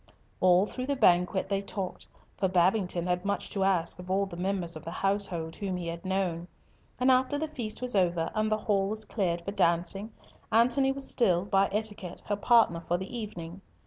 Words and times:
All 0.39 0.65
through 0.65 0.87
the 0.87 0.95
banquet 0.95 1.47
they 1.47 1.61
talked, 1.61 2.07
for 2.33 2.47
Babington 2.47 3.05
had 3.05 3.23
much 3.23 3.51
to 3.51 3.63
ask 3.63 3.99
of 3.99 4.09
all 4.09 4.25
the 4.25 4.35
members 4.35 4.75
of 4.75 4.83
the 4.83 4.89
household 4.89 5.55
whom 5.57 5.77
he 5.77 5.85
had 5.85 6.03
known. 6.03 6.47
And 6.99 7.11
after 7.11 7.37
the 7.37 7.47
feast 7.49 7.83
was 7.83 7.95
over 7.95 8.31
and 8.33 8.51
the 8.51 8.57
hall 8.57 8.87
was 8.87 9.05
cleared 9.05 9.43
for 9.45 9.51
dancing, 9.51 10.11
Antony 10.51 10.91
was 10.91 11.07
still, 11.07 11.45
by 11.45 11.69
etiquette, 11.71 12.23
her 12.29 12.35
partner 12.35 12.83
for 12.87 12.97
the 12.97 13.15
evening. 13.15 13.61